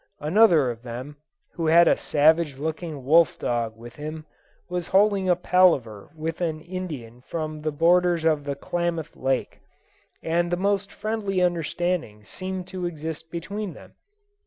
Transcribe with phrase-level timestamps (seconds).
[0.19, 1.17] Another of them,
[1.51, 4.25] who had a savage looking wolf dog with him,
[4.67, 9.59] was holding a palaver with an Indian from the borders of the Klamath Lake;
[10.23, 13.93] and the most friendly understanding seemed to exist between them.